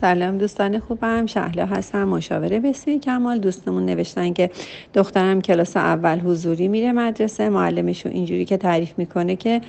[0.00, 4.50] سلام دوستان خوبم شهلا هستم مشاوره بسیار کمال دوستمون نوشتن که
[4.94, 9.60] دخترم کلاس اول حضوری میره مدرسه معلمشون اینجوری که تعریف می‌کنه که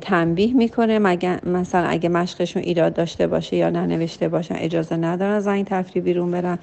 [0.00, 0.98] تنبیه می‌کنه.
[0.98, 6.30] مگه مثلا اگه مشقشون ایراد داشته باشه یا ننوشته باشن اجازه ندارن زنگ تفریح بیرون
[6.30, 6.58] برن.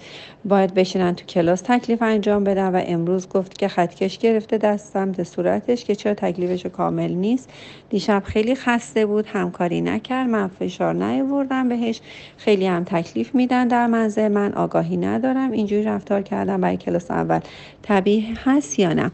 [0.46, 5.24] باید بشینن تو کلاس تکلیف انجام بدن و امروز گفت که خطکش گرفته دست سمت
[5.24, 7.50] صورتش که چرا تکلیفش کامل نیست.
[7.90, 10.30] دیشب خیلی خسته بود همکاری نکرد.
[10.30, 12.02] من فشار نیاوردم بهش.
[12.38, 14.28] خیلی هم تکلیف میدن در منزل.
[14.28, 15.52] من آگاهی ندارم.
[15.52, 17.40] اینجوری رفتار کردم برای کلاس اول
[17.82, 19.12] طبیعی هست یا نه؟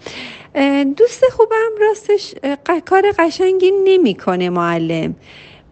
[0.97, 2.35] دوست خوبم راستش
[2.85, 5.15] کار قشنگی نمی‌کنه معلم.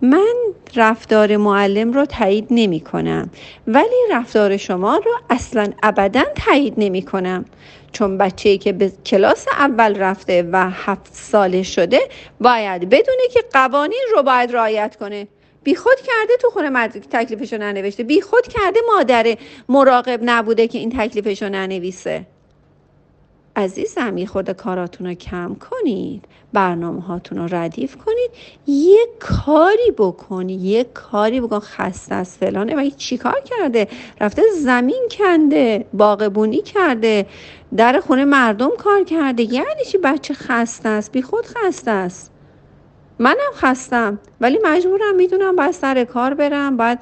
[0.02, 0.36] من
[0.76, 3.30] رفتار معلم رو تایید نمی کنم
[3.68, 7.46] ولی رفتار شما رو اصلا ابدا تایید نمی کنم
[7.92, 12.00] چون بچه که به کلاس اول رفته و هفت ساله شده
[12.42, 15.28] باید بدونه که قوانین رو باید رعایت کنه.
[15.64, 16.92] بی خود کرده تو خونه مد...
[17.12, 18.04] تکلیفشو ننوشته.
[18.04, 19.38] بی خود کرده مادر
[19.70, 22.26] مراقب نبوده که این تکلیفشو ننویسه.
[23.66, 28.32] عزیزم یه خورده کاراتون رو کم کنید برنامه هاتون رو ردیف کنید
[28.68, 31.60] یه کاری بکنید یه کاری بکن.
[31.60, 32.76] خسته از فلانه.
[32.76, 33.88] و چی کار کرده؟
[34.22, 37.26] رفته زمین کنده باغبونی کرده
[37.78, 39.44] در خونه مردم کار کرده.
[39.44, 42.32] یعنی چی؟ بچه خسته است بی خود خسته است.
[43.20, 47.00] منم خستم ولی مجبورم می‌دونم باید سر کار برم باید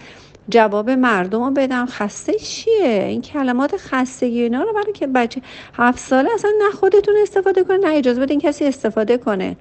[0.50, 1.86] جواب مردم رو بدم.
[1.86, 5.42] خسته چیه؟ این کلمات خستگی اینا رو برای که بچه
[5.74, 9.58] هفت ساله اصلا نه خودتون استفاده کنه نه اجازه بدین کسی استفاده کنه.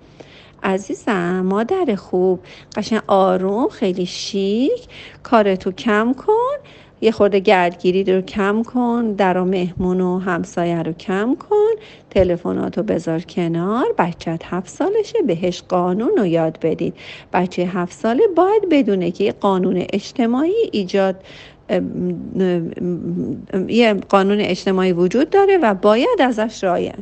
[0.62, 2.40] عزیزم مادر خوب
[2.76, 4.88] قشن آروم خیلی شیک
[5.22, 6.58] کارتو کم کن.
[7.02, 11.72] یه خورده گردگیری رو کم کن در و مهمون و همسایه رو کم کن
[12.10, 13.84] تلفناتو بذار کنار.
[13.98, 16.94] بچت هفت سالشه بهش قانون رو یاد بدید
[17.32, 21.16] بچه هفت ساله باید بدونه که قانون اجتماعی ایجاد
[23.68, 26.94] یه قانون اجتماعی وجود داره و باید ازش رایه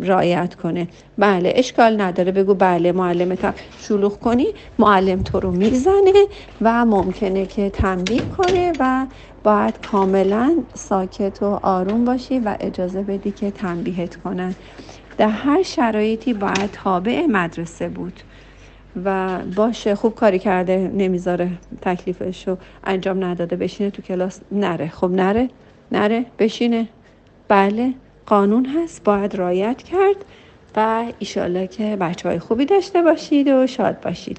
[0.00, 0.88] رعایت کنه.
[1.18, 2.32] بله اشکال نداره.
[2.32, 4.46] بگو بله معلمت شلوغ کنی
[4.78, 6.26] معلم تو رو می‌زنه
[6.60, 9.06] و ممکنه که تنبیه کنه و
[9.44, 14.56] باید کاملا ساکت و آروم باشی و اجازه بدی که تنبیهت کنن.
[15.16, 18.20] در هر شرایطی باید تابع مدرسه بود
[19.04, 21.50] و باشه خوب کاری کرده نمی‌ذاره
[21.82, 24.88] تکلیفش رو انجام نداده بشینه تو کلاس نره.
[24.88, 25.50] خب نره؟
[25.92, 26.88] نره؟ بشینه؟
[27.48, 27.94] بله؟
[28.30, 30.16] قانون هست باید رایت کرد
[30.76, 34.38] و ایشالله که بچه های خوبی داشته باشید و شاد باشید.